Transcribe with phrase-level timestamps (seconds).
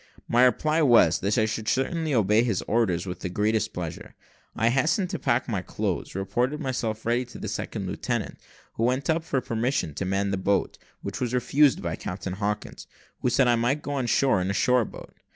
[0.27, 4.15] My reply was, that I should certainly obey his orders with the greatest pleasure.
[4.55, 8.39] I hastened to pack up my clothes, reported myself ready to the second lieutenant,
[8.77, 12.87] who went up for permission to man a boat, which was refused by Captain Hawkins,
[13.19, 15.13] who said I might go on shore in a shore boat.